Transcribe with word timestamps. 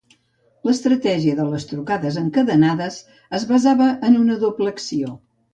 L'estratègia 0.67 1.35
de 1.41 1.45
les 1.49 1.67
trucades 1.73 2.17
encadenades 2.23 2.97
es 3.41 3.47
basava 3.55 3.91
en 4.11 4.21
una 4.25 4.43
doble 4.47 4.75
acció. 4.77 5.17